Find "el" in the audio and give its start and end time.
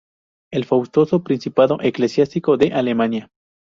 0.51-0.65